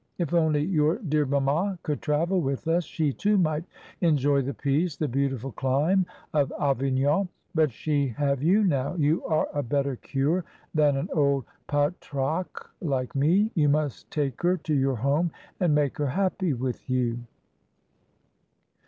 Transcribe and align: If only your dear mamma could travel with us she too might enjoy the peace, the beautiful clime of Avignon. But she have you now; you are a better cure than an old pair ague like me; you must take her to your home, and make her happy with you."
If 0.17 0.33
only 0.33 0.63
your 0.63 0.97
dear 0.97 1.27
mamma 1.27 1.77
could 1.83 2.01
travel 2.01 2.41
with 2.41 2.67
us 2.67 2.85
she 2.85 3.13
too 3.13 3.37
might 3.37 3.65
enjoy 3.99 4.41
the 4.41 4.51
peace, 4.51 4.97
the 4.97 5.07
beautiful 5.07 5.51
clime 5.51 6.07
of 6.33 6.51
Avignon. 6.59 7.29
But 7.53 7.71
she 7.71 8.07
have 8.17 8.41
you 8.41 8.63
now; 8.63 8.95
you 8.95 9.23
are 9.25 9.47
a 9.53 9.61
better 9.61 9.95
cure 9.97 10.43
than 10.73 10.97
an 10.97 11.09
old 11.13 11.45
pair 11.67 11.93
ague 12.15 12.67
like 12.81 13.13
me; 13.15 13.51
you 13.53 13.69
must 13.69 14.09
take 14.09 14.41
her 14.41 14.57
to 14.57 14.73
your 14.73 14.95
home, 14.95 15.29
and 15.59 15.75
make 15.75 15.99
her 15.99 16.07
happy 16.07 16.53
with 16.53 16.89
you." 16.89 17.19